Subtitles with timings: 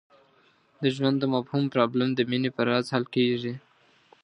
[0.81, 3.53] د ژوند د مفهوم پرابلم د مینې په راز حل کېږي.